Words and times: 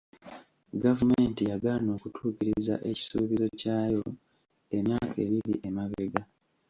Gavumenti 0.83 1.41
yagaana 1.51 1.89
okutuukiriza 1.97 2.75
ekisuubizo 2.89 3.45
ky'ayo 3.59 4.03
emyaka 4.77 5.15
ebiri 5.25 5.53
emabega. 5.67 6.21